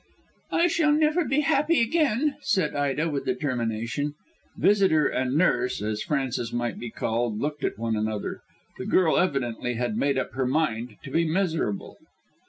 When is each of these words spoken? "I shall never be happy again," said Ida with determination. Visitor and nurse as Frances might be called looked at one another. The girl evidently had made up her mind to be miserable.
"I 0.51 0.65
shall 0.65 0.91
never 0.93 1.23
be 1.23 1.41
happy 1.41 1.79
again," 1.79 2.35
said 2.41 2.75
Ida 2.75 3.07
with 3.07 3.25
determination. 3.25 4.15
Visitor 4.57 5.05
and 5.05 5.35
nurse 5.37 5.79
as 5.79 6.01
Frances 6.01 6.51
might 6.51 6.79
be 6.79 6.89
called 6.89 7.37
looked 7.39 7.63
at 7.63 7.77
one 7.77 7.95
another. 7.95 8.41
The 8.79 8.87
girl 8.87 9.19
evidently 9.19 9.75
had 9.75 9.95
made 9.97 10.17
up 10.17 10.31
her 10.31 10.47
mind 10.47 10.95
to 11.03 11.11
be 11.11 11.23
miserable. 11.23 11.97